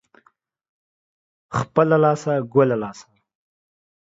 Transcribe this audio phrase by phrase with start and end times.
[1.57, 3.07] خپله لاسه، گله لاسه.